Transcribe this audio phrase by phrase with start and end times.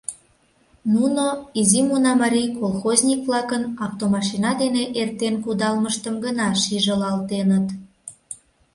[0.93, 1.25] Нуно
[1.59, 7.65] Изи Мунамарий колхозник-влакын автомашина дене эртен кудалмыштым гына шижылалтеныт.